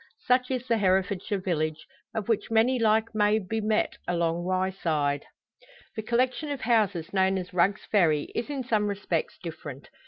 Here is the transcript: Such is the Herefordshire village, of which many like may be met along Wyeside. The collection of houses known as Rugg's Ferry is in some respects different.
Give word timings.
Such 0.25 0.49
is 0.49 0.65
the 0.65 0.79
Herefordshire 0.79 1.37
village, 1.37 1.85
of 2.15 2.27
which 2.27 2.49
many 2.49 2.79
like 2.79 3.13
may 3.13 3.37
be 3.37 3.61
met 3.61 3.99
along 4.07 4.45
Wyeside. 4.45 5.25
The 5.95 6.01
collection 6.01 6.49
of 6.49 6.61
houses 6.61 7.13
known 7.13 7.37
as 7.37 7.53
Rugg's 7.53 7.85
Ferry 7.85 8.31
is 8.33 8.49
in 8.49 8.63
some 8.63 8.87
respects 8.87 9.37
different. 9.43 9.89